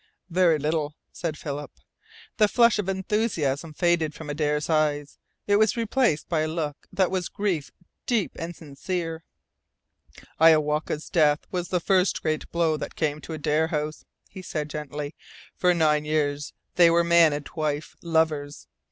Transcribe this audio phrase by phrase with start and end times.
[0.31, 1.69] "Very little," said Philip.
[2.37, 5.19] The flush of enthusiasm faded from Adare's eyes.
[5.45, 7.69] It was replaced by a look that was grief
[8.07, 9.23] deep and sincere.
[10.39, 15.13] "Iowaka's death was the first great blow that came to Adare House," he said gently.
[15.55, 18.65] "For nine years they were man and wife lovers.